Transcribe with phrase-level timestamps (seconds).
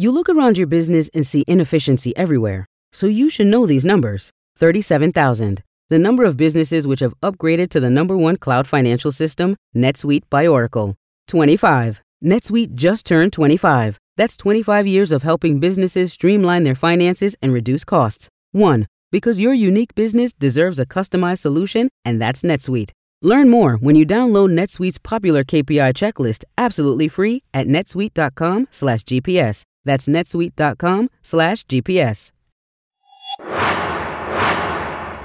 [0.00, 4.30] You look around your business and see inefficiency everywhere, so you should know these numbers
[4.56, 5.62] 37,000.
[5.90, 10.22] The number of businesses which have upgraded to the number one cloud financial system, NetSuite
[10.30, 10.96] by Oracle.
[11.26, 12.00] 25.
[12.24, 13.98] NetSuite just turned 25.
[14.16, 18.30] That's 25 years of helping businesses streamline their finances and reduce costs.
[18.52, 18.86] 1.
[19.12, 22.92] Because your unique business deserves a customized solution, and that's NetSuite.
[23.20, 29.64] Learn more when you download NetSuite's popular KPI checklist absolutely free at netsuite.com/gps.
[29.84, 32.32] That's netsuite.com slash GPS.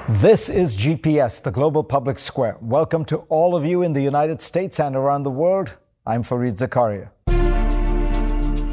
[0.08, 2.58] This is GPS, the global public square.
[2.62, 5.74] Welcome to all of you in the United States and around the world.
[6.06, 7.10] I'm Fareed Zakaria.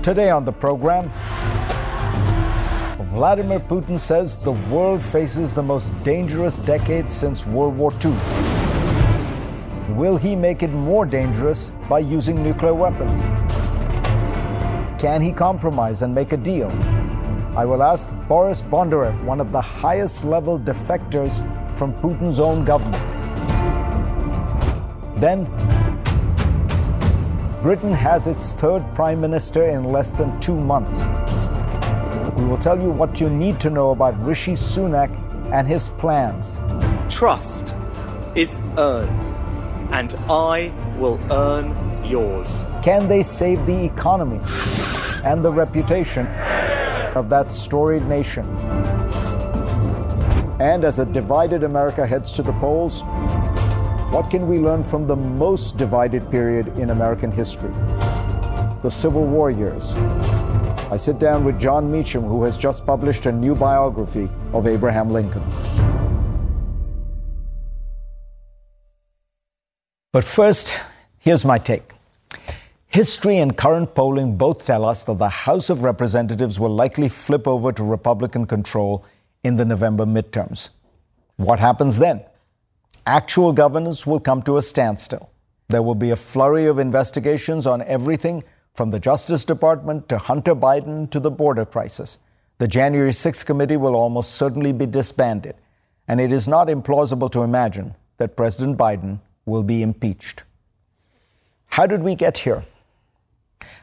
[0.03, 1.11] Today on the program,
[3.15, 8.13] Vladimir Putin says the world faces the most dangerous decade since World War II.
[9.95, 13.31] Will he make it more dangerous by using nuclear weapons?
[15.03, 16.71] Can he compromise and make a deal?
[17.57, 21.43] I will ask Boris Bondarev, one of the highest level defectors
[21.77, 23.03] from Putin's own government.
[25.17, 25.47] Then,
[27.63, 31.09] Britain has its third prime minister in less than two months.
[32.37, 35.11] We will tell you what you need to know about Rishi Sunak
[35.53, 36.61] and his plans.
[37.13, 37.75] Trust
[38.37, 39.25] is earned,
[39.91, 42.65] and I will earn yours.
[42.83, 44.41] Can they save the economy
[45.25, 46.27] and the reputation
[47.17, 48.45] of that storied nation?
[50.61, 53.03] And as a divided America heads to the polls,
[54.13, 57.73] what can we learn from the most divided period in American history?
[58.83, 59.95] The Civil War years.
[60.93, 65.09] I sit down with Jon Meacham, who has just published a new biography of Abraham
[65.09, 65.43] Lincoln.
[70.13, 70.79] But first,
[71.19, 71.92] here's my take.
[72.93, 77.49] History and current polling both tell us that the House of Representatives will likely flip
[77.49, 79.05] over to Republican control
[79.43, 80.71] in the November midterms.
[81.37, 82.25] What happens then?
[83.07, 85.31] actual governance will come to a standstill.
[85.69, 88.45] There will be a flurry of investigations on everything
[88.75, 92.19] from the Justice Department to Hunter Biden to the border crisis.
[92.59, 95.57] The January 6th committee will almost certainly be disbanded,
[96.07, 100.45] and it is not implausible to imagine that President Biden will be impeached.
[101.67, 102.65] How did we get here?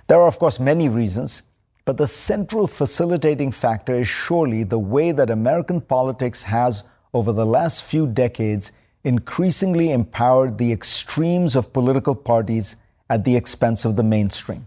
[0.09, 1.43] There are, of course, many reasons,
[1.85, 6.81] but the central facilitating factor is surely the way that American politics has,
[7.13, 8.71] over the last few decades,
[9.03, 12.75] increasingly empowered the extremes of political parties
[13.07, 14.65] at the expense of the mainstream.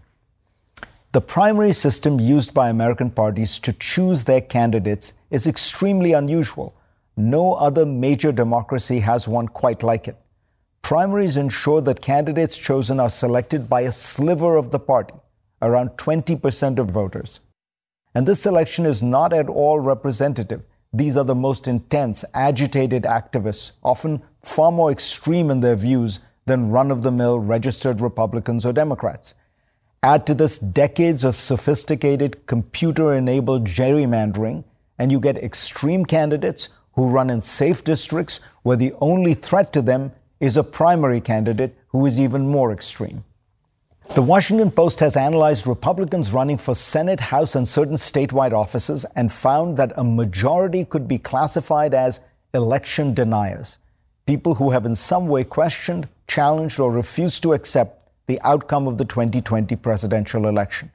[1.11, 6.73] The primary system used by American parties to choose their candidates is extremely unusual.
[7.17, 10.15] No other major democracy has one quite like it.
[10.83, 15.13] Primaries ensure that candidates chosen are selected by a sliver of the party,
[15.63, 17.39] around 20% of voters.
[18.13, 20.61] And this selection is not at all representative
[20.95, 26.69] these are the most intense, agitated activists, often far more extreme in their views than
[26.69, 29.33] run of the mill registered Republicans or Democrats.
[30.03, 34.65] Add to this decades of sophisticated computer enabled gerrymandering,
[34.99, 39.81] and you get extreme candidates who run in safe districts where the only threat to
[39.81, 43.23] them is a primary candidate who is even more extreme.
[44.09, 49.33] The Washington Post has analyzed Republicans running for Senate, House, and certain statewide offices and
[49.33, 52.19] found that a majority could be classified as
[52.53, 53.79] election deniers,
[54.27, 58.99] people who have in some way questioned, challenged, or refused to accept the outcome of
[58.99, 60.91] the 2020 presidential election.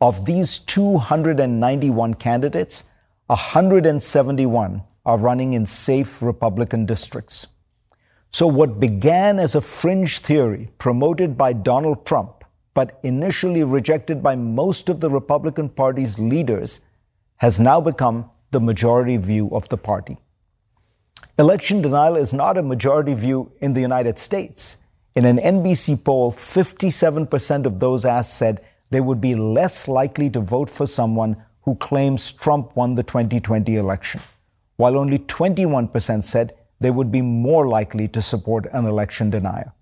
[0.00, 2.84] Of these 291 candidates,
[3.26, 7.48] 171 are running in safe Republican districts.
[8.36, 14.36] So, what began as a fringe theory promoted by Donald Trump but initially rejected by
[14.36, 16.80] most of the Republican Party's leaders,
[17.36, 20.18] has now become the majority view of the party.
[21.38, 24.76] Election denial is not a majority view in the United States.
[25.14, 30.40] In an NBC poll, 57% of those asked said they would be less likely to
[30.40, 34.20] vote for someone who claims Trump won the 2020 election,
[34.76, 39.72] while only 21% said they would be more likely to support an election denier.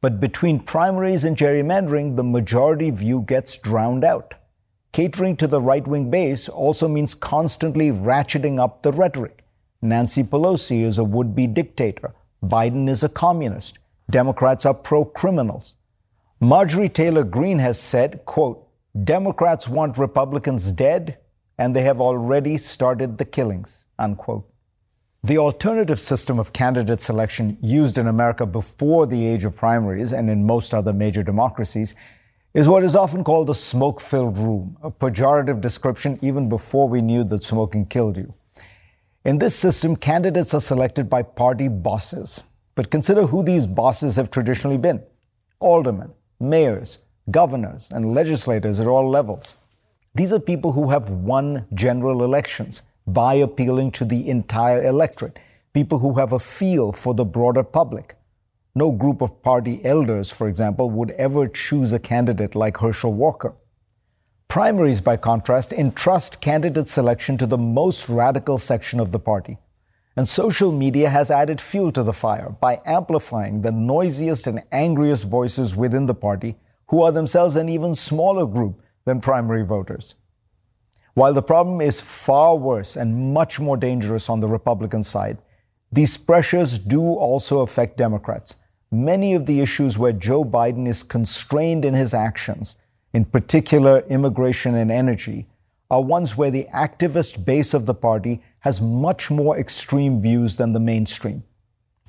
[0.00, 4.34] But between primaries and gerrymandering, the majority view gets drowned out.
[4.92, 9.44] Catering to the right wing base also means constantly ratcheting up the rhetoric.
[9.82, 12.14] Nancy Pelosi is a would be dictator.
[12.42, 13.78] Biden is a communist.
[14.10, 15.74] Democrats are pro criminals.
[16.40, 18.64] Marjorie Taylor Greene has said, quote,
[19.04, 21.18] Democrats want Republicans dead,
[21.58, 24.48] and they have already started the killings, unquote.
[25.24, 30.30] The alternative system of candidate selection used in America before the age of primaries and
[30.30, 31.96] in most other major democracies
[32.54, 37.02] is what is often called the smoke filled room, a pejorative description even before we
[37.02, 38.32] knew that smoking killed you.
[39.24, 42.44] In this system, candidates are selected by party bosses.
[42.76, 45.02] But consider who these bosses have traditionally been
[45.58, 46.98] aldermen, mayors,
[47.28, 49.56] governors, and legislators at all levels.
[50.14, 52.82] These are people who have won general elections
[53.12, 55.38] by appealing to the entire electorate,
[55.72, 58.16] people who have a feel for the broader public.
[58.74, 63.54] No group of party elders, for example, would ever choose a candidate like Herschel Walker.
[64.48, 69.58] Primaries, by contrast, entrust candidate selection to the most radical section of the party.
[70.16, 75.26] And social media has added fuel to the fire by amplifying the noisiest and angriest
[75.26, 76.56] voices within the party,
[76.88, 80.14] who are themselves an even smaller group than primary voters.
[81.18, 85.38] While the problem is far worse and much more dangerous on the Republican side,
[85.90, 88.54] these pressures do also affect Democrats
[88.92, 92.76] many of the issues where Joe Biden is constrained in his actions,
[93.12, 95.48] in particular immigration and energy,
[95.90, 100.72] are ones where the activist base of the party has much more extreme views than
[100.72, 101.42] the mainstream.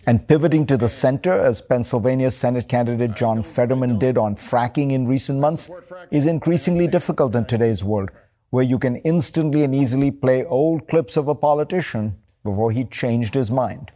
[0.06, 5.08] And pivoting to the center, as Pennsylvania Senate candidate John Fetterman did on fracking in
[5.08, 5.68] recent months,
[6.12, 8.12] is increasingly difficult in today's world,
[8.50, 13.34] where you can instantly and easily play old clips of a politician before he changed
[13.34, 13.92] his mind.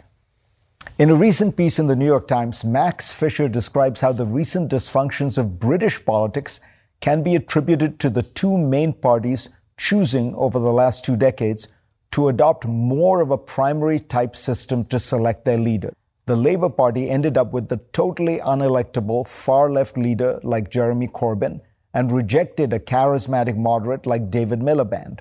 [1.00, 4.72] In a recent piece in the New York Times, Max Fisher describes how the recent
[4.72, 6.60] dysfunctions of British politics
[7.00, 11.68] can be attributed to the two main parties choosing over the last two decades
[12.12, 15.94] to adopt more of a primary type system to select their leader.
[16.28, 21.60] The Labour Party ended up with the totally unelectable far left leader like Jeremy Corbyn
[21.94, 25.20] and rejected a charismatic moderate like David Miliband.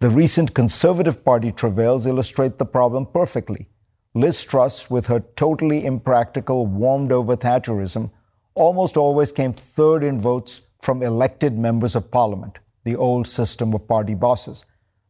[0.00, 3.68] The recent Conservative Party travails illustrate the problem perfectly.
[4.14, 8.10] Liz Truss, with her totally impractical, warmed over Thatcherism,
[8.54, 13.88] almost always came third in votes from elected members of parliament, the old system of
[13.88, 14.64] party bosses.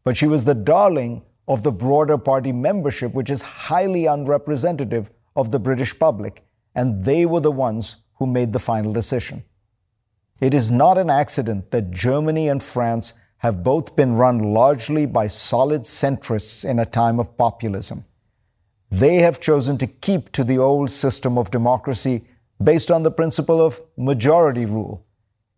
[0.05, 5.51] But she was the darling of the broader party membership, which is highly unrepresentative of
[5.51, 6.45] the British public,
[6.75, 9.45] and they were the ones who made the final decision.
[10.41, 15.27] It is not an accident that Germany and France have both been run largely by
[15.27, 18.05] solid centrists in a time of populism.
[18.91, 22.25] They have chosen to keep to the old system of democracy
[22.63, 25.05] based on the principle of majority rule.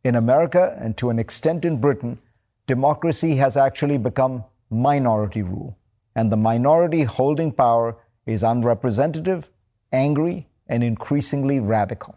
[0.03, 2.19] In America, and to an extent in Britain,
[2.67, 5.77] democracy has actually become minority rule.
[6.15, 7.97] And the minority holding power
[8.27, 9.49] is unrepresentative,
[9.93, 12.17] angry, and increasingly radical.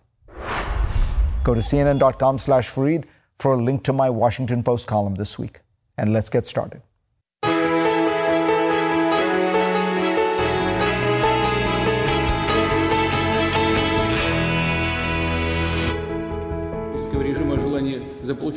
[1.44, 3.04] Go to cnn.com slash Fareed
[3.40, 5.60] for a link to my Washington Post column this week.
[5.98, 6.82] And let's get started.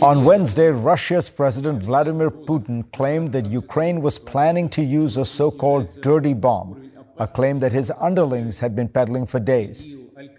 [0.01, 5.51] On Wednesday, Russia's President Vladimir Putin claimed that Ukraine was planning to use a so
[5.51, 9.85] called dirty bomb, a claim that his underlings had been peddling for days.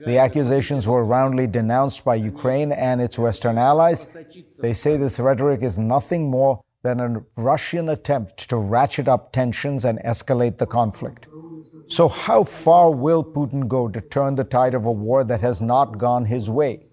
[0.05, 4.15] The accusations were roundly denounced by Ukraine and its Western allies.
[4.59, 9.85] They say this rhetoric is nothing more than a Russian attempt to ratchet up tensions
[9.85, 11.27] and escalate the conflict.
[11.87, 15.61] So, how far will Putin go to turn the tide of a war that has
[15.61, 16.83] not gone his way?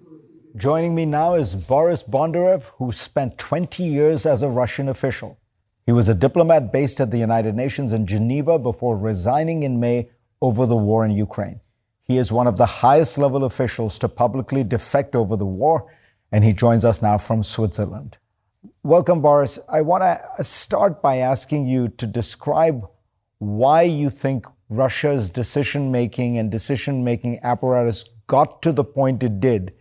[0.56, 5.38] Joining me now is Boris Bondarev, who spent 20 years as a Russian official.
[5.84, 10.11] He was a diplomat based at the United Nations in Geneva before resigning in May
[10.40, 11.61] over the war in Ukraine.
[12.04, 15.90] He is one of the highest level officials to publicly defect over the war,
[16.30, 18.18] and he joins us now from Switzerland.
[18.82, 19.58] Welcome, Boris.
[19.68, 22.87] I want to uh, start by asking you to describe
[23.38, 29.40] why you think Russia's decision making and decision making apparatus got to the point it
[29.40, 29.73] did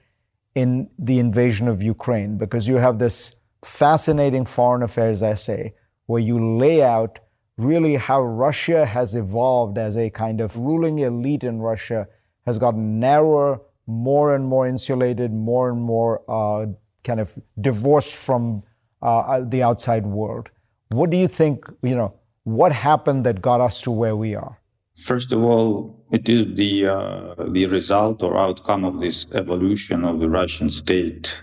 [0.56, 5.74] in the invasion of Ukraine because you have this fascinating foreign affairs essay
[6.06, 7.20] where you lay out
[7.58, 12.08] really how Russia has evolved as a kind of ruling elite in Russia
[12.46, 16.66] has gotten narrower, more and more insulated, more and more uh,
[17.04, 18.64] kind of divorced from
[19.02, 20.50] uh, the outside world.
[20.90, 24.60] What do you think, you know, what happened that got us to where we are?
[24.96, 30.20] First of all, it is the uh, the result or outcome of this evolution of
[30.20, 31.42] the Russian state,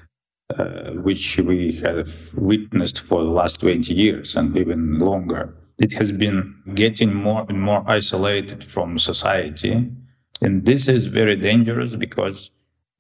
[0.57, 5.52] uh, which we have witnessed for the last 20 years and even longer.
[5.80, 9.90] It has been getting more and more isolated from society,
[10.42, 12.50] and this is very dangerous because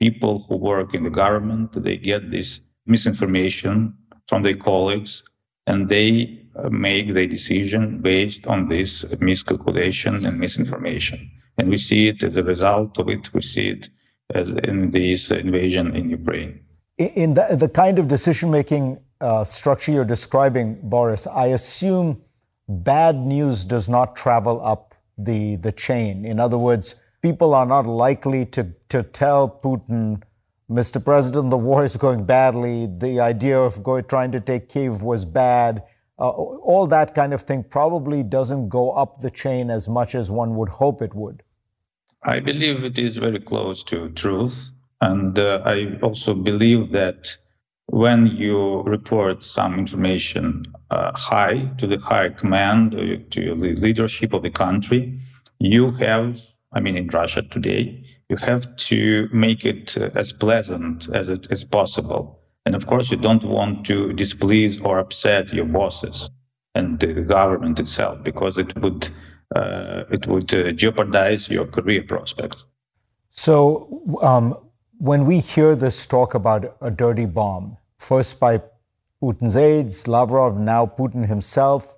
[0.00, 3.94] people who work in the government they get this misinformation
[4.28, 5.22] from their colleagues,
[5.66, 11.30] and they make their decision based on this miscalculation and misinformation.
[11.58, 13.32] And we see it as a result of it.
[13.34, 13.88] We see it
[14.34, 16.60] as in this invasion in Ukraine.
[16.98, 22.22] In the, the kind of decision making uh, structure you're describing, Boris, I assume
[22.70, 26.24] bad news does not travel up the, the chain.
[26.24, 30.22] In other words, people are not likely to, to tell Putin,
[30.70, 31.04] Mr.
[31.04, 35.24] President, the war is going badly, the idea of going, trying to take Kiev was
[35.24, 35.82] bad.
[36.18, 40.30] Uh, all that kind of thing probably doesn't go up the chain as much as
[40.30, 41.42] one would hope it would.
[42.22, 44.72] I believe it is very close to truth.
[45.00, 47.36] And uh, I also believe that
[47.90, 54.32] when you report some information uh, high to the high command, uh, to the leadership
[54.32, 55.18] of the country,
[55.58, 56.40] you have,
[56.72, 61.48] I mean, in Russia today, you have to make it uh, as pleasant as it
[61.50, 62.38] as possible.
[62.64, 66.30] And of course, you don't want to displease or upset your bosses
[66.76, 69.08] and the government itself because it would
[69.56, 72.66] uh, it would uh, jeopardize your career prospects.
[73.32, 74.56] So, um,
[75.00, 78.60] when we hear this talk about a dirty bomb, first by
[79.22, 81.96] Putin's aides, Lavrov, now Putin himself,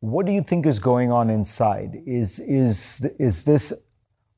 [0.00, 2.02] what do you think is going on inside?
[2.06, 3.72] Is is is this?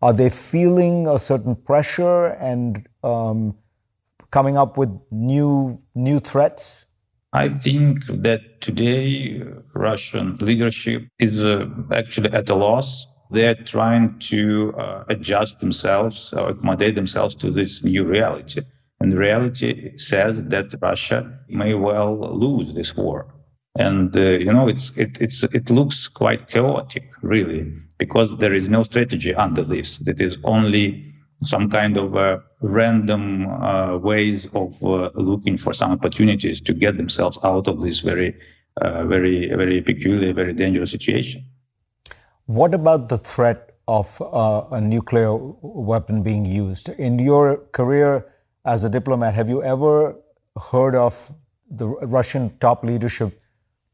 [0.01, 3.57] Are they feeling a certain pressure and um,
[4.31, 6.85] coming up with new new threats?
[7.33, 9.43] I think that today
[9.75, 16.51] Russian leadership is uh, actually at a loss they're trying to uh, adjust themselves or
[16.51, 18.63] accommodate themselves to this new reality.
[19.01, 23.35] And the reality says that Russia may well lose this war.
[23.77, 28.69] And uh, you know, it's it it's it looks quite chaotic, really, because there is
[28.69, 30.01] no strategy under this.
[30.07, 31.13] It is only
[31.43, 36.97] some kind of uh, random uh, ways of uh, looking for some opportunities to get
[36.97, 38.35] themselves out of this very,
[38.81, 41.45] uh, very, very peculiar, very dangerous situation.
[42.47, 46.91] What about the threat of uh, a nuclear weapon being used?
[46.91, 48.27] In your career
[48.67, 50.17] as a diplomat, have you ever
[50.71, 51.33] heard of
[51.71, 53.41] the Russian top leadership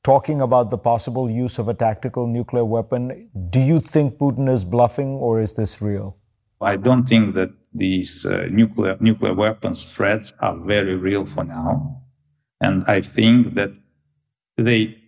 [0.02, 3.30] talking about the possible use of a tactical nuclear weapon?
[3.50, 6.16] Do you think Putin is bluffing or is this real?
[6.60, 12.02] I don't think that these uh, nuclear nuclear weapons threats are very real for now,
[12.60, 13.78] and I think that
[14.56, 14.98] they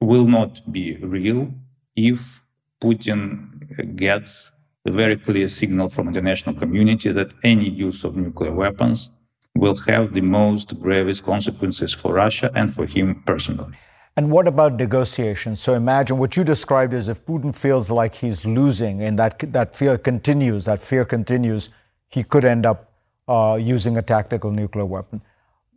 [0.00, 1.52] will not be real
[1.94, 2.40] if
[2.80, 4.52] Putin gets
[4.86, 9.10] a very clear signal from international community that any use of nuclear weapons
[9.56, 13.76] will have the most gravest consequences for Russia and for him personally.
[14.16, 15.60] And what about negotiations?
[15.60, 19.76] So imagine what you described as if Putin feels like he's losing and that, that
[19.76, 21.70] fear continues, that fear continues,
[22.08, 22.92] he could end up
[23.28, 25.20] uh, using a tactical nuclear weapon.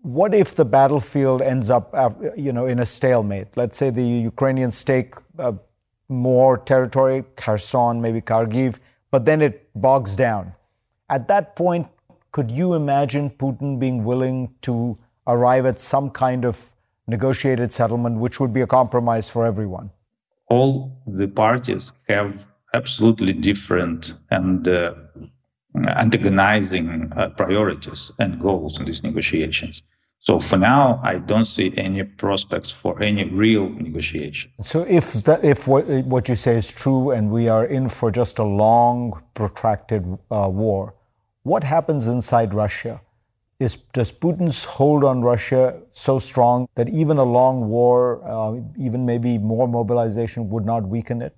[0.01, 3.50] What if the battlefield ends up, uh, you know, in a stalemate?
[3.55, 5.53] Let's say the Ukrainians take uh,
[6.12, 10.53] more territory, Kherson, maybe Kharkiv, but then it bogs down.
[11.10, 11.88] At that point,
[12.32, 16.74] could you imagine Putin being willing to arrive at some kind of
[17.08, 19.89] negotiated settlement, which would be a compromise for everyone?
[20.48, 24.94] All the parties have absolutely different and uh,
[25.88, 29.82] antagonizing uh, priorities and goals in these negotiations.
[30.22, 34.51] So for now, I don't see any prospects for any real negotiation.
[34.62, 38.12] So if that, if what, what you say is true, and we are in for
[38.12, 40.94] just a long, protracted uh, war,
[41.42, 43.01] what happens inside Russia?
[43.60, 49.06] Is does Putin's hold on Russia so strong that even a long war, uh, even
[49.08, 51.36] maybe more mobilization, would not weaken it?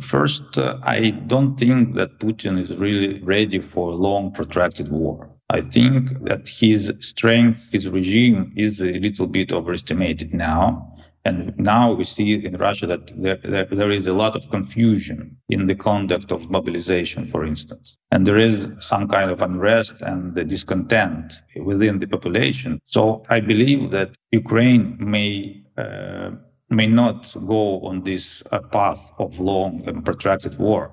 [0.00, 5.30] First, uh, I don't think that Putin is really ready for a long, protracted war.
[5.50, 10.94] I think that his strength, his regime is a little bit overestimated now.
[11.24, 15.36] And now we see in Russia that there, there, there is a lot of confusion
[15.48, 17.96] in the conduct of mobilization, for instance.
[18.12, 22.80] And there is some kind of unrest and discontent within the population.
[22.84, 26.30] So I believe that Ukraine may, uh,
[26.68, 30.92] may not go on this uh, path of long and protracted war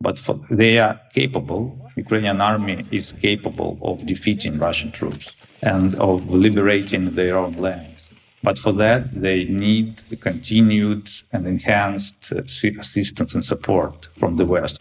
[0.00, 6.30] but for, they are capable, Ukrainian army is capable of defeating Russian troops and of
[6.30, 8.12] liberating their own lands.
[8.42, 12.42] But for that, they need continued and enhanced uh,
[12.80, 14.80] assistance and support from the West.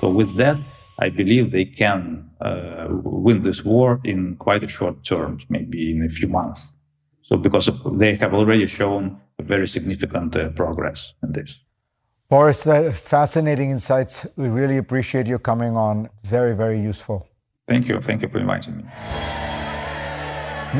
[0.00, 0.58] So with that,
[0.98, 6.04] I believe they can uh, win this war in quite a short term, maybe in
[6.04, 6.74] a few months.
[7.22, 11.60] So because they have already shown very significant uh, progress in this.
[12.30, 14.24] Boris, uh, fascinating insights.
[14.36, 16.08] We really appreciate you coming on.
[16.22, 17.26] Very, very useful.
[17.66, 18.00] Thank you.
[18.00, 18.84] Thank you for inviting me.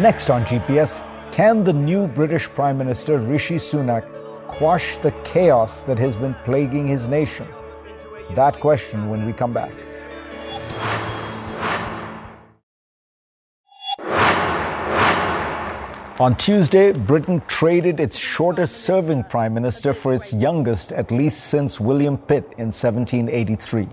[0.00, 4.04] Next on GPS, can the new British Prime Minister Rishi Sunak
[4.46, 7.48] quash the chaos that has been plaguing his nation?
[8.36, 9.72] That question when we come back.
[16.20, 21.80] On Tuesday, Britain traded its shortest serving prime minister for its youngest, at least since
[21.80, 23.88] William Pitt in 1783.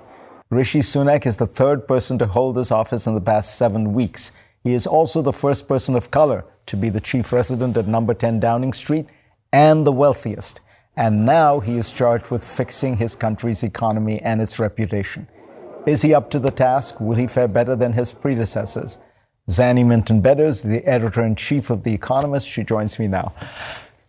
[0.50, 4.34] Rishi Sunak is the third person to hold this office in the past seven weeks.
[4.62, 8.14] He is also the first person of color to be the chief resident at number
[8.14, 9.06] 10 Downing Street
[9.54, 10.60] and the wealthiest.
[10.98, 15.30] And now he is charged with fixing his country's economy and its reputation.
[15.86, 17.00] Is he up to the task?
[17.00, 18.98] Will he fare better than his predecessors?
[19.50, 22.48] Zanny Minton Beddoes, the editor in chief of The Economist.
[22.48, 23.34] She joins me now.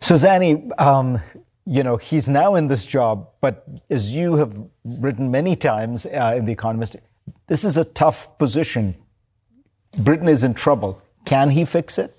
[0.00, 1.20] So, Zanny, um,
[1.64, 6.34] you know, he's now in this job, but as you have written many times uh,
[6.36, 6.96] in The Economist,
[7.46, 8.96] this is a tough position.
[9.98, 11.00] Britain is in trouble.
[11.24, 12.14] Can he fix it?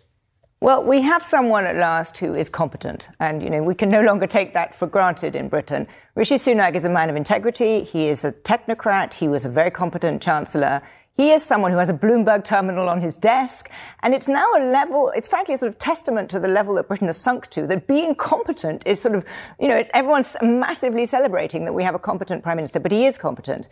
[0.62, 4.02] Well, we have someone at last who is competent, and you know we can no
[4.02, 5.88] longer take that for granted in Britain.
[6.16, 7.86] Rishi Sunak is a man of integrity.
[7.86, 9.14] He is a technocrat.
[9.14, 10.82] He was a very competent chancellor.
[11.20, 13.70] He is someone who has a Bloomberg terminal on his desk.
[14.04, 16.88] And it's now a level, it's frankly a sort of testament to the level that
[16.88, 19.26] Britain has sunk to, that being competent is sort of,
[19.60, 23.06] you know, it's, everyone's massively celebrating that we have a competent prime minister, but he
[23.06, 23.68] is competent.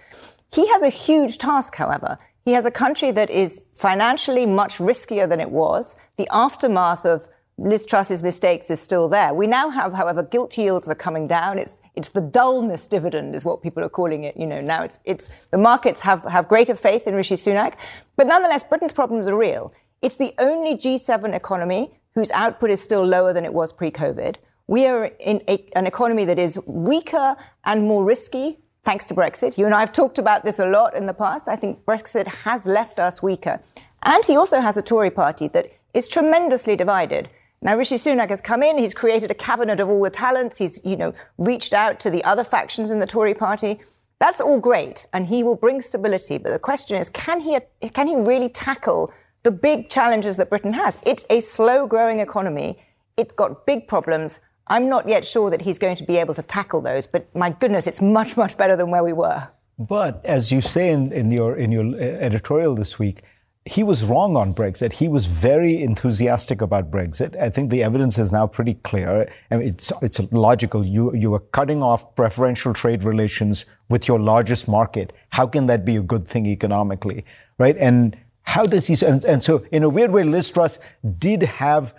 [0.54, 2.20] He has a huge task, however.
[2.44, 5.96] He has a country that is financially much riskier than it was.
[6.18, 9.34] The aftermath of Liz Truss's mistakes is still there.
[9.34, 11.58] We now have, however, gilt yields are coming down.
[11.58, 14.38] It's, it's the dullness dividend is what people are calling it.
[14.38, 17.74] You know, now it's, it's, the markets have, have greater faith in Rishi Sunak.
[18.16, 19.74] But nonetheless, Britain's problems are real.
[20.04, 24.36] It's the only G7 economy whose output is still lower than it was pre-COVID.
[24.68, 27.36] We are in a, an economy that is weaker
[27.66, 29.58] and more risky thanks to Brexit.
[29.58, 31.50] You and I have talked about this a lot in the past.
[31.50, 33.60] I think Brexit has left us weaker.
[34.04, 37.30] And he also has a Tory party that is tremendously divided.
[37.62, 40.80] Now, Rishi Sunak has come in, he's created a cabinet of all the talents, he's,
[40.84, 43.80] you know, reached out to the other factions in the Tory party.
[44.20, 46.38] That's all great, and he will bring stability.
[46.38, 47.58] But the question is, can he,
[47.94, 49.12] can he really tackle
[49.42, 51.00] the big challenges that Britain has?
[51.04, 52.80] It's a slow growing economy.
[53.16, 54.40] It's got big problems.
[54.68, 57.50] I'm not yet sure that he's going to be able to tackle those, but my
[57.50, 59.48] goodness, it's much, much better than where we were.
[59.80, 63.22] But as you say in, in your, in your uh, editorial this week,
[63.68, 64.94] he was wrong on Brexit.
[64.94, 67.36] He was very enthusiastic about Brexit.
[67.36, 69.32] I think the evidence is now pretty clear.
[69.52, 70.86] I mean, it's it's logical.
[70.86, 75.14] You you are cutting off preferential trade relations with your largest market.
[75.30, 77.26] How can that be a good thing economically,
[77.58, 77.78] right?
[77.78, 79.06] And how does he?
[79.06, 80.80] And, and so, in a weird way, Liz Truss
[81.20, 81.94] did have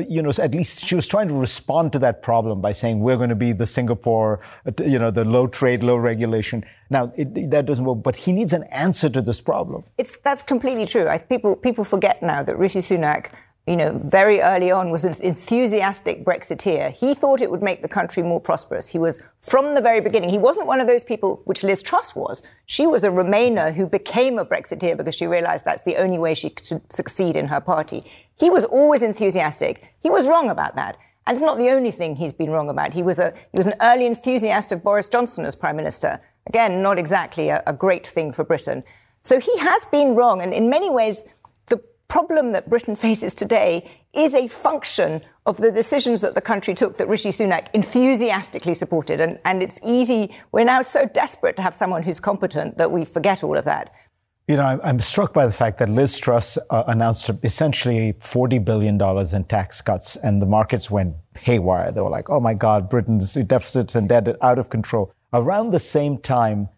[0.00, 3.16] you know, at least she was trying to respond to that problem by saying we're
[3.16, 6.64] going to be the Singapore, uh, you know, the low trade, low regulation.
[6.90, 9.84] Now it, that doesn't work, but he needs an answer to this problem.
[9.98, 11.08] It's that's completely true.
[11.08, 13.26] I, people people forget now that Rishi Sunak
[13.66, 16.92] you know, very early on was an enthusiastic Brexiteer.
[16.92, 18.88] He thought it would make the country more prosperous.
[18.88, 20.28] He was from the very beginning.
[20.28, 22.42] He wasn't one of those people, which Liz Truss was.
[22.66, 26.34] She was a Remainer who became a Brexiteer because she realized that's the only way
[26.34, 28.04] she could succeed in her party.
[28.38, 29.94] He was always enthusiastic.
[30.00, 30.98] He was wrong about that.
[31.26, 32.92] And it's not the only thing he's been wrong about.
[32.92, 36.20] He was a, he was an early enthusiast of Boris Johnson as Prime Minister.
[36.46, 38.84] Again, not exactly a, a great thing for Britain.
[39.22, 40.42] So he has been wrong.
[40.42, 41.24] And in many ways,
[42.08, 46.96] problem that Britain faces today is a function of the decisions that the country took
[46.96, 49.20] that Rishi Sunak enthusiastically supported.
[49.20, 53.04] And, and it's easy, we're now so desperate to have someone who's competent that we
[53.04, 53.92] forget all of that.
[54.46, 59.00] You know, I'm struck by the fact that Liz Truss uh, announced essentially $40 billion
[59.34, 61.90] in tax cuts, and the markets went haywire.
[61.90, 65.14] They were like, oh my God, Britain's deficits and debt are out of control.
[65.32, 66.68] Around the same time,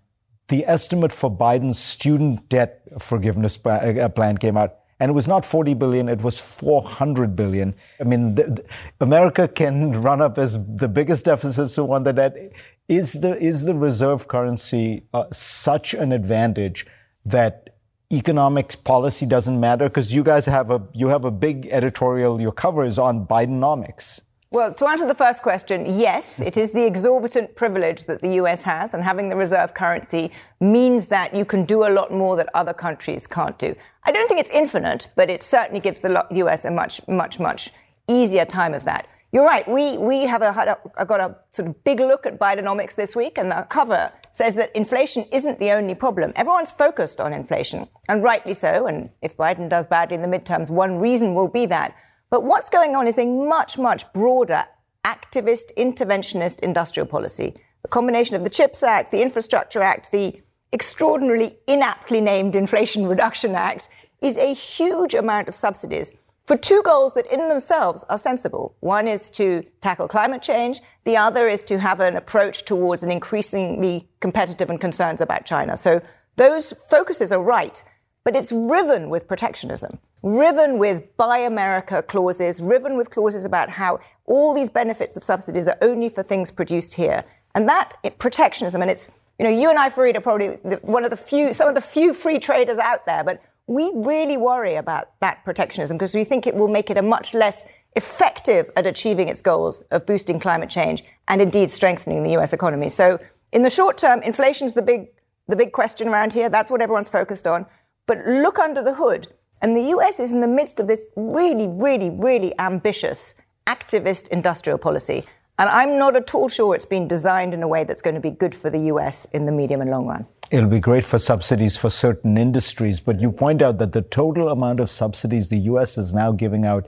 [0.46, 5.44] the estimate for Biden's student debt forgiveness uh, plan came out and it was not
[5.44, 7.74] 40 billion, it was 400 billion.
[8.00, 8.64] I mean, the, the,
[9.00, 12.52] America can run up as the biggest deficit to one that debt.
[12.88, 16.87] Is the, is the reserve currency uh, such an advantage
[17.24, 17.74] that
[18.12, 19.88] economics policy doesn't matter?
[19.88, 24.22] Because you guys have a, you have a big editorial, your cover is on Bidenomics.
[24.52, 28.62] Well, to answer the first question, yes, it is the exorbitant privilege that the US
[28.62, 30.30] has, and having the reserve currency
[30.61, 33.74] means that you can do a lot more that other countries can't do.
[34.04, 37.70] I don't think it's infinite, but it certainly gives the US a much, much, much
[38.09, 39.09] easier time of that.
[39.32, 39.66] You're right.
[39.68, 43.38] We, we have a, a, got a sort of big look at Bidenomics this week,
[43.38, 46.32] and the cover says that inflation isn't the only problem.
[46.37, 48.87] Everyone's focused on inflation, and rightly so.
[48.87, 51.96] And if Biden does badly in the midterms, one reason will be that.
[52.30, 54.64] But what's going on is a much, much broader
[55.04, 57.54] activist, interventionist industrial policy.
[57.82, 60.40] The combination of the CHIPS Act, the Infrastructure Act, the
[60.72, 63.88] extraordinarily inaptly named Inflation Reduction Act
[64.20, 66.12] is a huge amount of subsidies
[66.46, 68.76] for two goals that in themselves are sensible.
[68.80, 70.80] One is to tackle climate change.
[71.04, 75.76] The other is to have an approach towards an increasingly competitive and concerns about China.
[75.76, 76.00] So
[76.36, 77.82] those focuses are right.
[78.26, 84.00] But it's riven with protectionism, riven with Buy America clauses, riven with clauses about how
[84.24, 87.22] all these benefits of subsidies are only for things produced here.
[87.54, 90.80] And that it, protectionism, and it's, you know, you and I, Fareed, are probably the,
[90.82, 94.36] one of the few, some of the few free traders out there, but we really
[94.36, 98.68] worry about that protectionism because we think it will make it a much less effective
[98.74, 102.88] at achieving its goals of boosting climate change and indeed strengthening the US economy.
[102.88, 103.20] So
[103.52, 105.10] in the short term, inflation's the big,
[105.46, 106.48] the big question around here.
[106.48, 107.66] That's what everyone's focused on.
[108.06, 109.28] But look under the hood.
[109.60, 113.34] And the US is in the midst of this really, really, really ambitious
[113.66, 115.24] activist industrial policy.
[115.58, 118.20] And I'm not at all sure it's been designed in a way that's going to
[118.20, 120.26] be good for the US in the medium and long run.
[120.50, 124.50] It'll be great for subsidies for certain industries, but you point out that the total
[124.50, 126.86] amount of subsidies the US is now giving out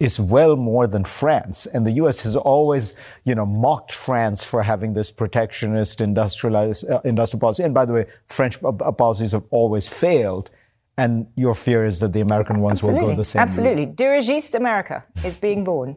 [0.00, 1.66] is well more than France.
[1.66, 2.92] And the US has always,
[3.24, 7.62] you know, mocked France for having this protectionist industrialized, uh, industrial policy.
[7.62, 10.50] And by the way, French uh, policies have always failed.
[10.98, 13.02] And your fear is that the American ones Absolutely.
[13.02, 13.86] will go the same Absolutely.
[13.86, 15.96] Dirigiste America is being born.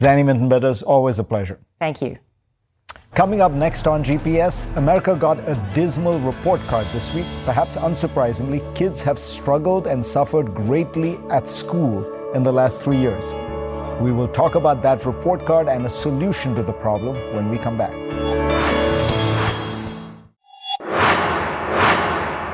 [0.00, 1.60] Zanny Minton Beddoes, always a pleasure.
[1.78, 2.18] Thank you.
[3.14, 7.26] Coming up next on GPS, America got a dismal report card this week.
[7.44, 13.32] Perhaps unsurprisingly, kids have struggled and suffered greatly at school in the last three years.
[14.00, 17.58] We will talk about that report card and a solution to the problem when we
[17.58, 17.92] come back.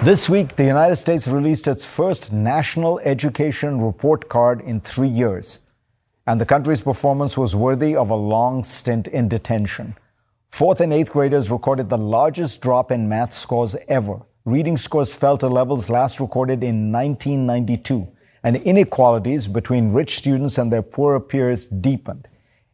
[0.03, 5.61] This week, the United States released its first national education report card in three years,
[6.27, 9.99] and the country's performance was worthy of a long stint in detention.
[10.51, 14.23] Fourth and eighth graders recorded the largest drop in math scores ever.
[14.47, 18.09] Reading scores fell to levels last recorded in 1992
[18.43, 22.27] and inequalities between rich students and their poorer peers deepened.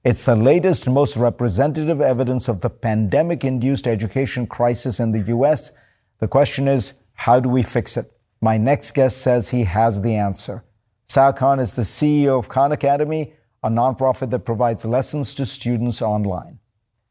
[0.04, 5.72] It's the latest, most representative evidence of the pandemic induced education crisis in the U.S.
[6.20, 8.12] The question is, how do we fix it?
[8.40, 10.64] My next guest says he has the answer.
[11.08, 16.02] Sal Khan is the CEO of Khan Academy, a nonprofit that provides lessons to students
[16.02, 16.60] online.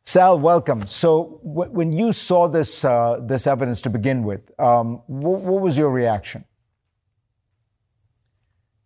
[0.05, 0.87] Sal, welcome.
[0.87, 5.61] So, w- when you saw this uh, this evidence to begin with, um, w- what
[5.61, 6.45] was your reaction?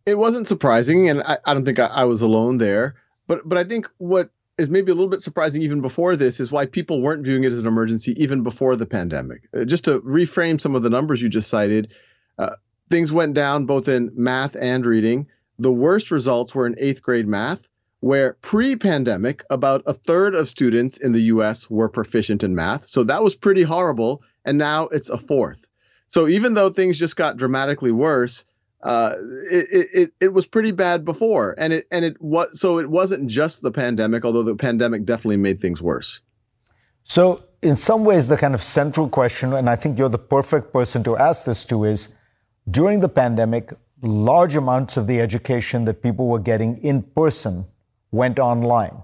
[0.10, 2.96] it wasn't surprising, and I, I don't think I, I, was alone there.
[3.28, 6.52] But but I think what is maybe a little bit surprising even before this is
[6.52, 9.48] why people weren't viewing it as an emergency even before the pandemic.
[9.54, 11.94] Uh, just to reframe some of the numbers you just cited,
[12.38, 12.56] uh,
[12.90, 15.28] things went down both in math and reading.
[15.60, 17.68] The worst results were in eighth grade math,
[18.02, 21.70] where pre-pandemic about a third of students in the U.S.
[21.70, 22.88] were proficient in math.
[22.88, 25.66] So that was pretty horrible, and now it's a fourth.
[26.08, 28.44] So even though things just got dramatically worse,
[28.82, 29.16] uh,
[29.52, 33.28] it, it it was pretty bad before, and it and it was so it wasn't
[33.28, 36.22] just the pandemic, although the pandemic definitely made things worse.
[37.04, 40.72] So, in some ways, the kind of central question, and I think you're the perfect
[40.72, 42.10] person to ask this to, is
[42.70, 47.66] during the pandemic, large amounts of the education that people were getting in person
[48.12, 49.04] went online.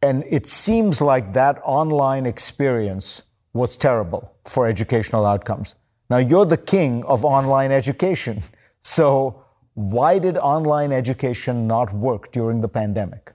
[0.00, 5.74] And it seems like that online experience was terrible for educational outcomes.
[6.08, 8.42] Now, you're the king of online education.
[8.88, 9.42] So,
[9.74, 13.32] why did online education not work during the pandemic?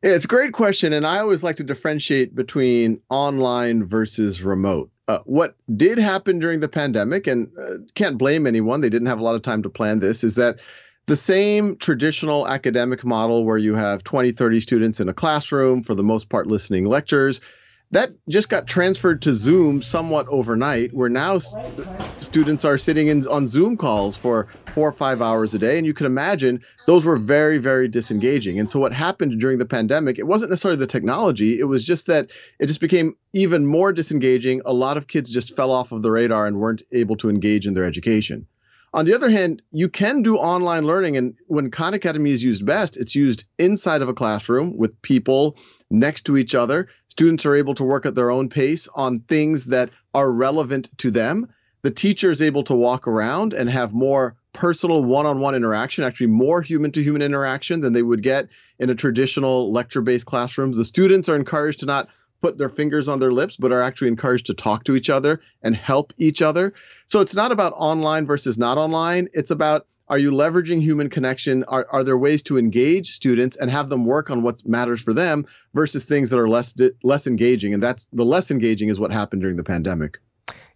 [0.00, 0.92] It's a great question.
[0.92, 4.92] And I always like to differentiate between online versus remote.
[5.08, 9.18] Uh, what did happen during the pandemic, and uh, can't blame anyone, they didn't have
[9.18, 10.60] a lot of time to plan this, is that
[11.06, 15.94] the same traditional academic model where you have 20, 30 students in a classroom, for
[15.94, 17.40] the most part listening lectures,
[17.90, 21.74] that just got transferred to Zoom somewhat overnight, where now st-
[22.20, 25.78] students are sitting in on Zoom calls for four or five hours a day.
[25.78, 28.58] And you can imagine those were very, very disengaging.
[28.60, 32.06] And so, what happened during the pandemic, it wasn't necessarily the technology, it was just
[32.06, 34.60] that it just became even more disengaging.
[34.66, 37.66] A lot of kids just fell off of the radar and weren't able to engage
[37.66, 38.46] in their education.
[38.94, 41.16] On the other hand, you can do online learning.
[41.16, 45.56] And when Khan Academy is used best, it's used inside of a classroom with people
[45.90, 46.88] next to each other.
[47.08, 51.10] Students are able to work at their own pace on things that are relevant to
[51.10, 51.48] them.
[51.82, 56.04] The teacher is able to walk around and have more personal one on one interaction,
[56.04, 58.48] actually, more human to human interaction than they would get
[58.78, 60.76] in a traditional lecture based classrooms.
[60.76, 62.08] The students are encouraged to not
[62.40, 65.40] put their fingers on their lips, but are actually encouraged to talk to each other
[65.62, 66.72] and help each other.
[67.06, 69.28] So it's not about online versus not online.
[69.32, 71.64] It's about are you leveraging human connection?
[71.64, 75.12] Are, are there ways to engage students and have them work on what matters for
[75.12, 77.74] them versus things that are less less engaging?
[77.74, 80.18] And that's the less engaging is what happened during the pandemic.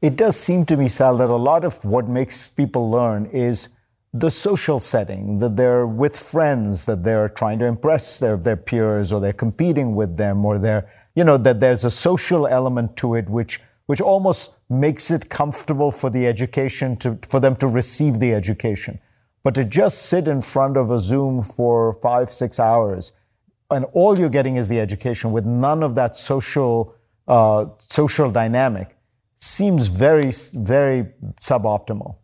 [0.02, 3.68] It does seem to me, Sal, that a lot of what makes people learn is
[4.12, 9.12] the social setting, that they're with friends, that they're trying to impress their, their peers
[9.12, 13.14] or they're competing with them or they're, you know, that there's a social element to
[13.14, 18.20] it which which almost makes it comfortable for the education to, for them to receive
[18.20, 18.98] the education.
[19.42, 23.12] But to just sit in front of a Zoom for five, six hours,
[23.70, 26.94] and all you're getting is the education with none of that social,
[27.26, 28.96] uh, social dynamic,
[29.36, 31.08] seems very, very
[31.40, 32.16] suboptimal.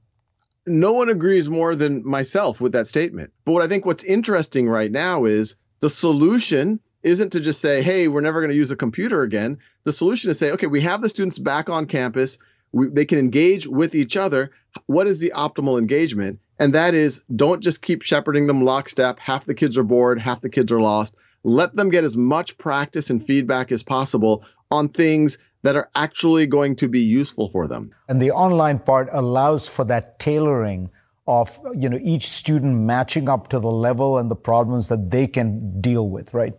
[0.66, 3.32] No one agrees more than myself with that statement.
[3.44, 7.82] But what I think what's interesting right now is the solution isn't to just say,
[7.82, 9.58] hey, we're never going to use a computer again.
[9.84, 12.38] The solution is say, okay, we have the students back on campus.
[12.72, 14.50] We, they can engage with each other.
[14.86, 16.38] What is the optimal engagement?
[16.58, 19.18] And that is don't just keep shepherding them lockstep.
[19.18, 21.14] Half the kids are bored, half the kids are lost.
[21.44, 26.46] Let them get as much practice and feedback as possible on things that are actually
[26.46, 27.90] going to be useful for them.
[28.08, 30.90] And the online part allows for that tailoring
[31.26, 35.26] of you know each student matching up to the level and the problems that they
[35.26, 36.54] can deal with, right?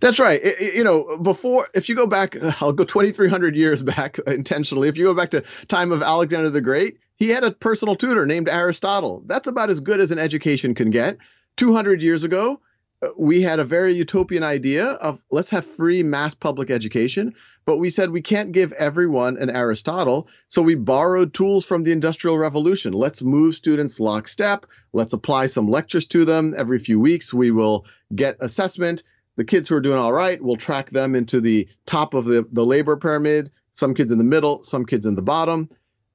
[0.00, 0.40] That's right.
[0.42, 4.88] It, you know, before if you go back, I'll go 2,300 years back intentionally.
[4.88, 8.26] If you go back to time of Alexander the Great, he had a personal tutor
[8.26, 9.22] named Aristotle.
[9.26, 11.18] That's about as good as an education can get.
[11.56, 12.60] 200 years ago,
[13.02, 17.78] uh, we had a very utopian idea of let's have free mass public education, but
[17.78, 22.38] we said we can't give everyone an Aristotle, so we borrowed tools from the Industrial
[22.38, 22.92] Revolution.
[22.92, 24.66] Let's move students lockstep.
[24.92, 27.34] Let's apply some lectures to them every few weeks.
[27.34, 29.02] We will get assessment
[29.36, 32.46] the kids who are doing all right, we'll track them into the top of the,
[32.52, 35.68] the labor pyramid, some kids in the middle, some kids in the bottom.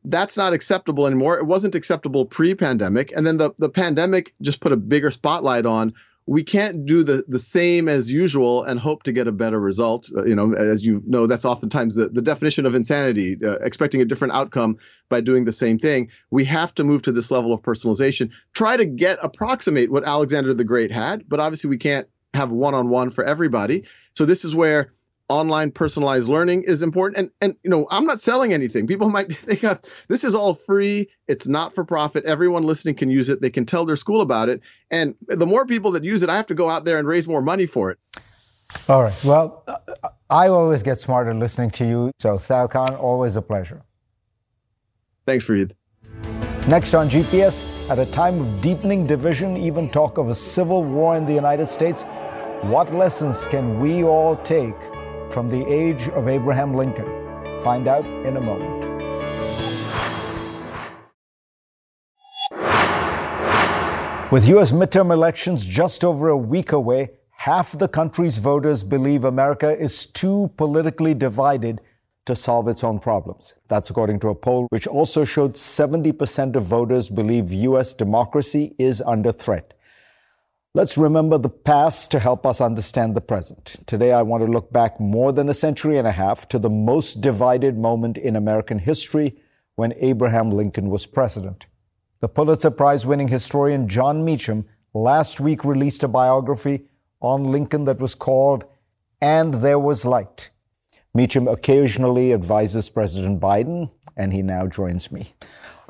[0.04, 1.38] That's not acceptable anymore.
[1.38, 3.12] It wasn't acceptable pre pandemic.
[3.16, 5.94] And then the, the pandemic just put a bigger spotlight on
[6.28, 10.10] we can't do the, the same as usual and hope to get a better result.
[10.16, 14.02] Uh, you know, as you know, that's oftentimes the, the definition of insanity, uh, expecting
[14.02, 14.78] a different outcome
[15.10, 16.10] by doing the same thing.
[16.30, 20.54] We have to move to this level of personalization, try to get approximate what Alexander
[20.54, 23.84] the Great had, but obviously we can't have one-on-one for everybody.
[24.16, 24.94] So this is where
[25.32, 27.18] online personalized learning is important.
[27.18, 28.86] And and you know, I'm not selling anything.
[28.86, 29.64] People might think
[30.08, 31.10] this is all free.
[31.28, 32.26] It's not for profit.
[32.26, 33.42] Everyone listening can use it.
[33.42, 34.62] They can tell their school about it.
[34.90, 37.28] And the more people that use it, I have to go out there and raise
[37.28, 38.00] more money for it.
[38.88, 39.24] All right.
[39.24, 42.12] Well, uh, I always get smarter listening to you.
[42.20, 43.82] So Sal Khan, always a pleasure.
[45.26, 45.72] Thanks, Fareed.
[46.68, 51.16] Next on GPS, at a time of deepening division, even talk of a civil war
[51.16, 52.04] in the United States,
[52.62, 54.76] what lessons can we all take
[55.32, 57.08] from the age of Abraham Lincoln?
[57.64, 58.82] Find out in a moment.
[64.32, 64.72] With U.S.
[64.72, 70.52] midterm elections just over a week away, half the country's voters believe America is too
[70.56, 71.82] politically divided
[72.26, 73.56] to solve its own problems.
[73.68, 77.94] That's according to a poll which also showed 70% of voters believe U.S.
[77.94, 79.74] democracy is under threat.
[80.74, 83.76] Let's remember the past to help us understand the present.
[83.88, 86.70] Today, I want to look back more than a century and a half to the
[86.70, 89.36] most divided moment in American history
[89.76, 91.66] when Abraham Lincoln was president.
[92.22, 96.86] The Pulitzer Prize winning historian Jon Meacham last week released a biography
[97.20, 98.64] on Lincoln that was called
[99.20, 100.52] And There Was Light.
[101.14, 105.34] Meacham occasionally advises President Biden, and he now joins me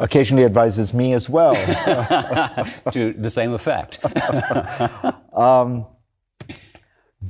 [0.01, 1.53] occasionally advises me as well.
[2.91, 4.03] to the same effect.
[5.33, 5.85] um,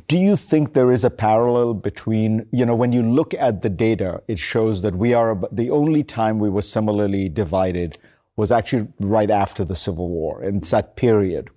[0.07, 3.69] do you think there is a parallel between, you know, when you look at the
[3.69, 7.97] data, it shows that we are the only time we were similarly divided
[8.37, 11.49] was actually right after the Civil War, it's that period.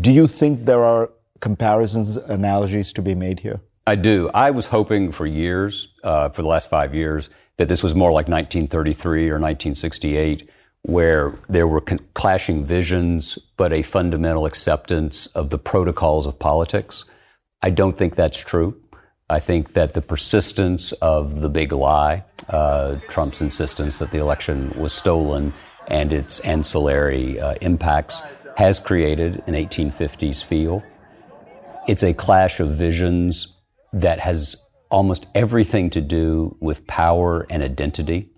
[0.00, 3.60] Do you think there are comparisons, analogies to be made here?
[3.88, 4.28] I do.
[4.34, 8.12] I was hoping for years, uh, for the last five years, that this was more
[8.12, 10.50] like 1933 or 1968,
[10.82, 17.06] where there were con- clashing visions, but a fundamental acceptance of the protocols of politics.
[17.62, 18.78] I don't think that's true.
[19.30, 24.74] I think that the persistence of the big lie, uh, Trump's insistence that the election
[24.78, 25.54] was stolen,
[25.86, 28.20] and its ancillary uh, impacts
[28.58, 30.82] has created an 1850s feel.
[31.88, 33.54] It's a clash of visions
[33.92, 34.56] that has
[34.90, 38.30] almost everything to do with power and identity.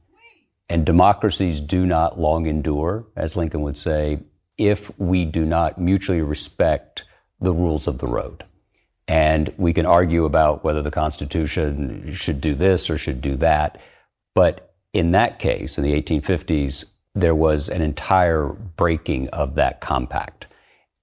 [0.69, 4.19] And democracies do not long endure, as Lincoln would say,
[4.57, 7.05] if we do not mutually respect
[7.41, 8.45] the rules of the road.
[9.09, 13.81] And we can argue about whether the Constitution should do this or should do that.
[14.35, 16.85] But in that case, in the 1850s,
[17.15, 20.47] there was an entire breaking of that compact.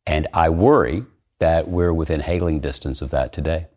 [0.05, 1.03] And I worry
[1.39, 3.67] that we're within hailing distance of that today.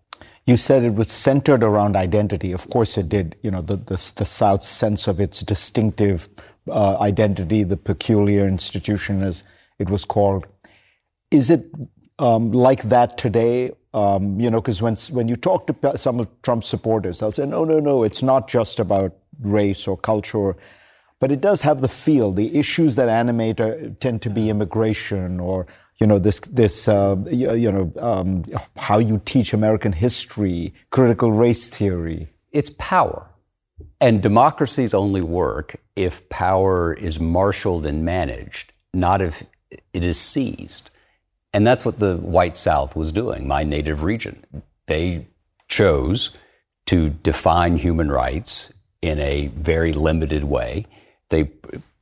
[0.51, 2.51] You said it was centered around identity.
[2.51, 3.37] Of course, it did.
[3.41, 6.29] You know, the, the, the South's sense of its distinctive
[6.69, 9.45] uh, identity, the peculiar institution, as
[9.79, 10.49] it was called.
[11.31, 11.67] Is it
[12.19, 13.71] um, like that today?
[13.95, 17.47] Um, you know, because when when you talk to some of Trump's supporters, they'll say,
[17.47, 18.03] "No, no, no.
[18.03, 20.57] It's not just about race or culture,
[21.21, 22.33] but it does have the feel.
[22.33, 25.69] The issues that animate are, tend to be immigration or
[26.01, 28.43] you know this this uh, you, you, know um,
[28.77, 32.29] how you teach American history, critical race theory.
[32.53, 33.31] It's power,
[34.01, 39.45] and democracies only work if power is marshaled and managed, not if
[39.93, 40.91] it is seized.
[41.53, 44.45] And that's what the white South was doing, my native region.
[44.87, 45.27] They
[45.69, 46.31] chose
[46.87, 50.87] to define human rights in a very limited way.
[51.29, 51.51] They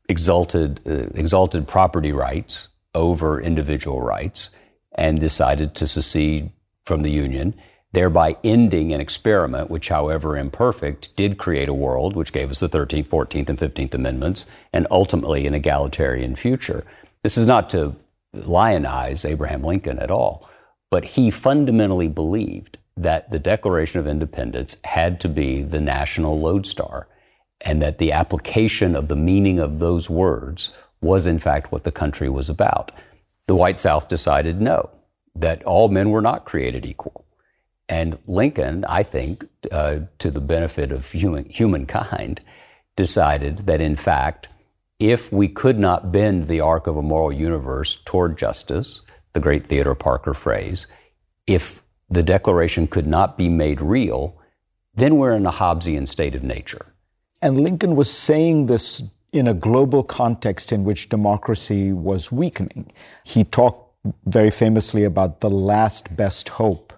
[0.09, 4.51] exalted, uh, exalted property rights over individual rights
[4.93, 6.51] and decided to secede
[6.85, 7.55] from the Union,
[7.93, 12.69] thereby ending an experiment which, however imperfect, did create a world which gave us the
[12.69, 16.81] 13th, 14th, and 15th Amendments and ultimately an egalitarian future.
[17.23, 17.95] This is not to
[18.35, 20.49] lionize Abraham Lincoln at all,
[20.91, 27.07] but he fundamentally believed that the Declaration of Independence had to be the national lodestar
[27.61, 31.93] and that the application of the meaning of those words was in fact what the
[31.93, 32.93] country was about.
[33.47, 34.91] The white South decided no,
[35.35, 37.25] that all men were not created equal.
[37.89, 42.43] And Lincoln, I think, uh, to the benefit of human, humankind,
[42.97, 44.53] decided that in fact,
[44.99, 49.01] if we could not bend the arc of a moral universe toward justice,
[49.33, 50.87] the great Theodore Parker phrase,
[51.47, 54.39] if the Declaration could not be made real,
[54.95, 56.93] then we're in a Hobbesian state of nature.
[57.41, 62.91] And Lincoln was saying this in a global context in which democracy was weakening.
[63.25, 63.89] He talked
[64.27, 66.93] very famously about the last best hope.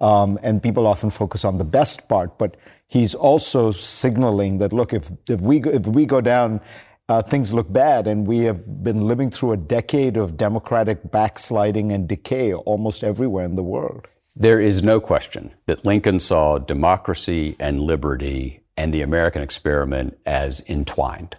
[0.00, 2.56] Um, and people often focus on the best part, but
[2.88, 6.60] he's also signaling that look, if, if, we, if we go down,
[7.08, 11.90] uh, things look bad, and we have been living through a decade of democratic backsliding
[11.90, 14.06] and decay almost everywhere in the world.
[14.36, 20.62] There is no question that Lincoln saw democracy and liberty and the American experiment as
[20.68, 21.36] entwined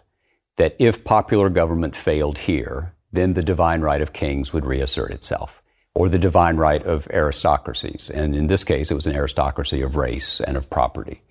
[0.61, 5.59] that if popular government failed here, then the divine right of kings would reassert itself,
[5.95, 8.11] or the divine right of aristocracies.
[8.11, 11.23] And in this case, it was an aristocracy of race and of property.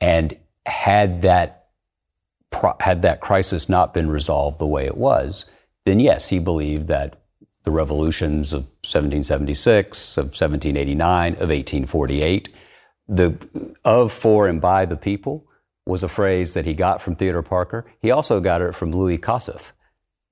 [0.00, 1.70] And had that
[2.78, 5.46] had that crisis not been resolved the way it was,
[5.84, 7.20] then yes, he believed that
[7.64, 12.48] the revolutions of 1776, of 1789, of 1848,
[13.08, 13.36] the
[13.84, 15.47] of, for, and by the people
[15.88, 17.84] was a phrase that he got from Theodore Parker.
[18.00, 19.72] He also got it from Louis Kossuth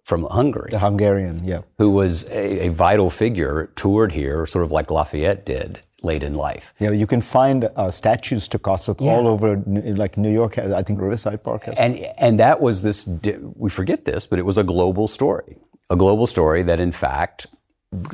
[0.07, 0.71] from Hungary.
[0.71, 1.63] The Hungarian, yeah.
[1.79, 6.35] Who was a, a, vital figure, toured here, sort of like Lafayette did late in
[6.35, 6.73] life.
[6.79, 9.11] Yeah, you can find uh, statues to Kossuth yeah.
[9.11, 11.77] all over, like New York, I think Riverside Park has.
[11.77, 13.09] And, and that was this,
[13.57, 15.57] we forget this, but it was a global story.
[15.91, 17.47] A global story that, in fact,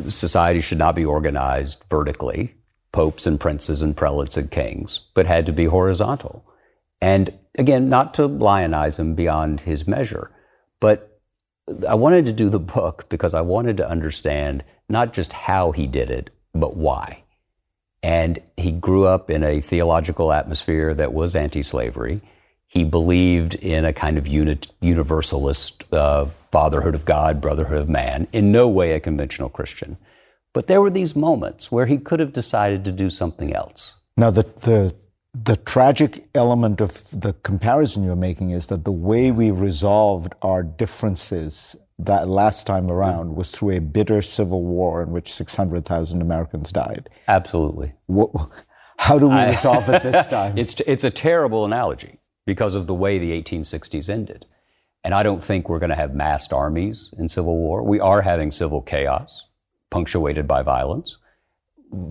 [0.08, 2.54] society should not be organized vertically,
[2.92, 6.44] popes and princes and prelates and kings, but had to be horizontal.
[7.02, 10.30] And again, not to lionize him beyond his measure,
[10.80, 11.20] but
[11.86, 15.88] I wanted to do the book because I wanted to understand not just how he
[15.88, 17.24] did it, but why.
[18.04, 22.18] And he grew up in a theological atmosphere that was anti slavery.
[22.68, 28.28] He believed in a kind of unit, universalist uh, fatherhood of God, brotherhood of man,
[28.32, 29.98] in no way a conventional Christian.
[30.54, 33.96] But there were these moments where he could have decided to do something else.
[34.16, 34.94] Now, the, the
[35.34, 40.62] the tragic element of the comparison you're making is that the way we resolved our
[40.62, 46.70] differences that last time around was through a bitter civil war in which 600,000 Americans
[46.70, 47.08] died.
[47.28, 47.94] Absolutely.
[48.06, 48.30] What,
[48.98, 50.58] how do we resolve it this time?
[50.58, 54.44] It's, it's a terrible analogy because of the way the 1860s ended.
[55.04, 57.82] And I don't think we're going to have massed armies in civil war.
[57.82, 59.46] We are having civil chaos
[59.90, 61.18] punctuated by violence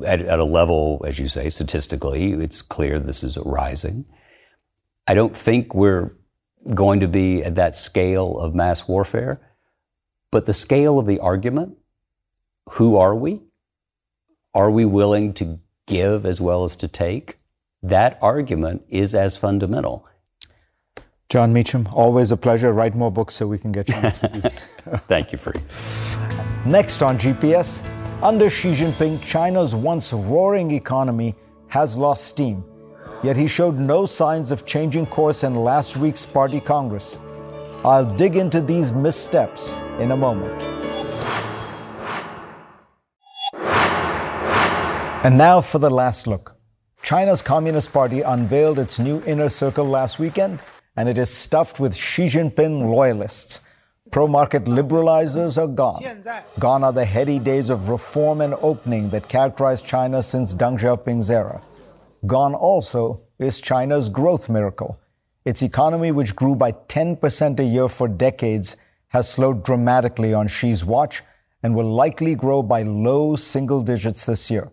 [0.06, 4.08] at, at a level, as you say, statistically, it's clear this is rising.
[5.08, 6.16] I don't think we're
[6.74, 9.40] going to be at that scale of mass warfare,
[10.32, 11.78] but the scale of the argument
[12.72, 13.42] who are we?
[14.54, 17.38] Are we willing to give as well as to take?
[17.84, 20.08] That argument is as fundamental.
[21.30, 22.72] Jon Meacham, always a pleasure.
[22.72, 23.96] Write more books so we can get you.
[25.08, 25.62] Thank you, Free.
[26.66, 27.82] Next on GPS.
[28.24, 31.34] Under Xi Jinping, China's once roaring economy
[31.70, 32.64] has lost steam.
[33.24, 37.18] Yet he showed no signs of changing course in last week's party congress.
[37.84, 40.62] I'll dig into these missteps in a moment.
[45.26, 46.56] And now for the last look.
[47.02, 50.60] China's Communist Party unveiled its new inner circle last weekend,
[50.96, 53.62] and it is stuffed with Xi Jinping loyalists.
[54.12, 56.04] Pro market liberalizers are gone.
[56.60, 61.32] Gone are the heady days of reform and opening that characterized China since Deng Xiaoping's
[61.32, 61.62] era.
[62.28, 65.00] Gone also is China's growth miracle.
[65.44, 68.76] its economy, which grew by 10% a year for decades,
[69.08, 71.24] has slowed dramatically on Xi's watch
[71.64, 74.72] and will likely grow by low single digits this year.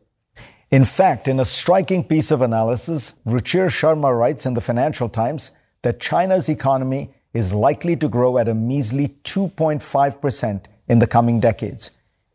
[0.71, 5.53] In fact, in a striking piece of analysis, Ruchir Sharma writes in the Financial Times
[5.83, 11.91] that China's economy is likely to grow at a measly 2.5% in the coming decades.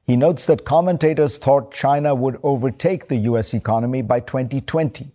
[0.05, 5.11] He notes that commentators thought China would overtake the US economy by 2020.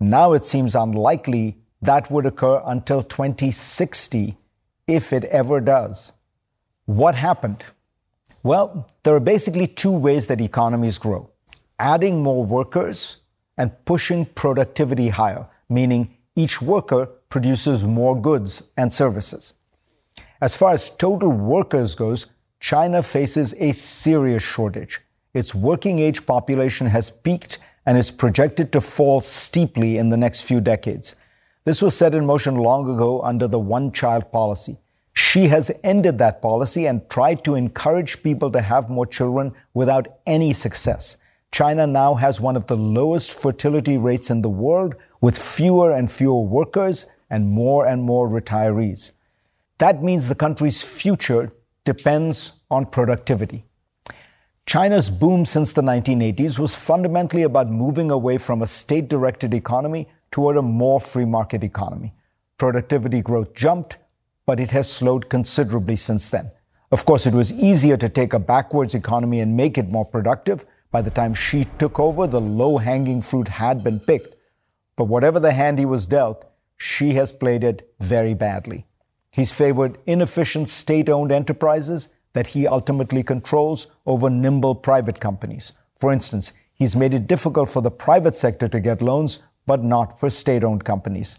[0.00, 4.36] Now it seems unlikely that would occur until 2060,
[4.86, 6.12] if it ever does.
[6.86, 7.64] What happened?
[8.42, 11.30] Well, there are basically two ways that economies grow
[11.78, 13.18] adding more workers
[13.56, 19.54] and pushing productivity higher, meaning each worker produces more goods and services.
[20.40, 22.26] As far as total workers goes,
[22.60, 25.00] China faces a serious shortage.
[25.34, 30.42] Its working age population has peaked and is projected to fall steeply in the next
[30.42, 31.16] few decades.
[31.64, 34.78] This was set in motion long ago under the one child policy.
[35.12, 40.06] Xi has ended that policy and tried to encourage people to have more children without
[40.26, 41.16] any success.
[41.50, 46.10] China now has one of the lowest fertility rates in the world, with fewer and
[46.10, 49.12] fewer workers and more and more retirees.
[49.78, 51.52] That means the country's future
[51.84, 53.64] depends on productivity.
[54.66, 60.06] China's boom since the 1980s was fundamentally about moving away from a state directed economy
[60.30, 62.12] toward a more free market economy.
[62.58, 63.96] Productivity growth jumped,
[64.44, 66.50] but it has slowed considerably since then.
[66.90, 70.64] Of course, it was easier to take a backwards economy and make it more productive.
[70.90, 74.34] By the time Xi took over, the low hanging fruit had been picked.
[74.96, 76.44] But whatever the hand he was dealt,
[76.78, 78.86] Xi has played it very badly.
[79.30, 85.72] He's favored inefficient state owned enterprises that he ultimately controls over nimble private companies.
[85.96, 90.18] For instance, he's made it difficult for the private sector to get loans but not
[90.18, 91.38] for state owned companies.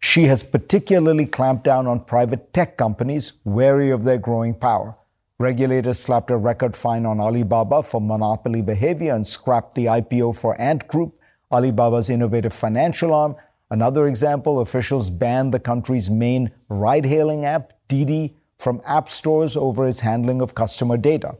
[0.00, 4.94] Xi has particularly clamped down on private tech companies, wary of their growing power.
[5.38, 10.58] Regulators slapped a record fine on Alibaba for monopoly behavior and scrapped the IPO for
[10.60, 11.18] Ant Group,
[11.50, 13.36] Alibaba's innovative financial arm.
[13.70, 19.86] Another example officials banned the country's main ride hailing app, Didi, from app stores over
[19.86, 21.36] its handling of customer data.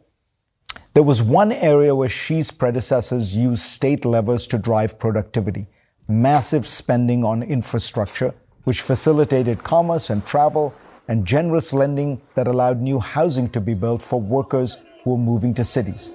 [0.95, 5.69] There was one area where Xi's predecessors used state levers to drive productivity
[6.09, 8.33] massive spending on infrastructure,
[8.65, 10.75] which facilitated commerce and travel,
[11.09, 15.55] and generous lending that allowed new housing to be built for workers who were moving
[15.55, 16.13] to cities.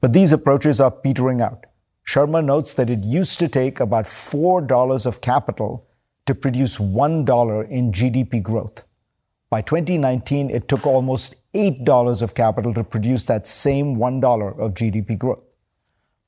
[0.00, 1.65] But these approaches are petering out.
[2.06, 5.86] Sharma notes that it used to take about $4 of capital
[6.26, 8.84] to produce $1 in GDP growth.
[9.50, 15.18] By 2019, it took almost $8 of capital to produce that same $1 of GDP
[15.18, 15.42] growth.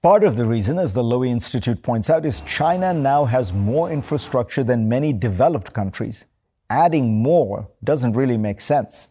[0.02, 3.90] Part of the reason, as the Lowy Institute points out, is China now has more
[3.90, 6.26] infrastructure than many developed countries.
[6.70, 9.08] Adding more doesn't really make sense.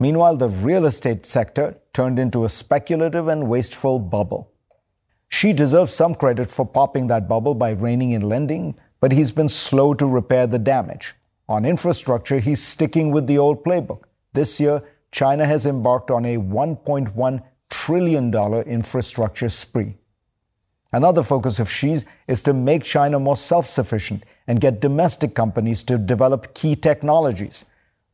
[0.00, 4.53] Meanwhile, the real estate sector turned into a speculative and wasteful bubble.
[5.34, 9.48] Xi deserves some credit for popping that bubble by reining in lending, but he's been
[9.48, 11.12] slow to repair the damage.
[11.48, 14.04] On infrastructure, he's sticking with the old playbook.
[14.32, 14.80] This year,
[15.10, 18.32] China has embarked on a $1.1 trillion
[18.62, 19.96] infrastructure spree.
[20.92, 25.82] Another focus of Xi's is to make China more self sufficient and get domestic companies
[25.82, 27.64] to develop key technologies.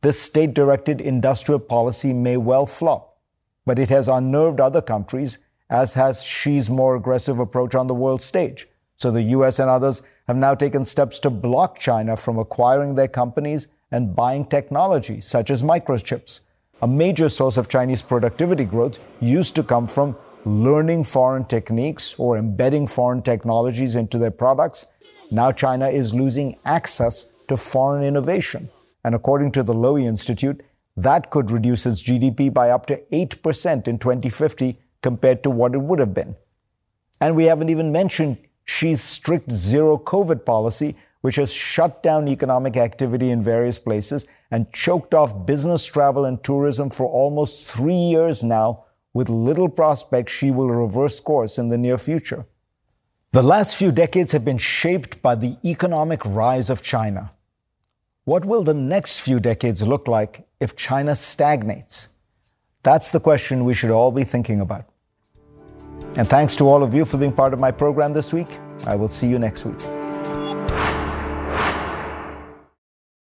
[0.01, 3.19] This state directed industrial policy may well flop,
[3.63, 5.37] but it has unnerved other countries,
[5.71, 8.67] as has Xi's more aggressive approach on the world stage.
[8.97, 13.07] So the US and others have now taken steps to block China from acquiring their
[13.07, 16.41] companies and buying technology, such as microchips.
[16.81, 20.15] A major source of Chinese productivity growth used to come from
[20.45, 24.87] learning foreign techniques or embedding foreign technologies into their products,
[25.29, 28.69] now China is losing access to foreign innovation.
[29.03, 30.61] And according to the Lowy Institute,
[30.97, 35.81] that could reduce its GDP by up to 8% in 2050 compared to what it
[35.81, 36.35] would have been.
[37.19, 42.77] And we haven't even mentioned Xi's strict zero COVID policy, which has shut down economic
[42.77, 48.43] activity in various places and choked off business travel and tourism for almost three years
[48.43, 52.45] now with little prospect Xi will reverse course in the near future.
[53.31, 57.31] The last few decades have been shaped by the economic rise of China.
[58.23, 62.09] What will the next few decades look like if China stagnates?
[62.83, 64.90] That's the question we should all be thinking about.
[66.17, 68.47] And thanks to all of you for being part of my program this week.
[68.85, 69.79] I will see you next week.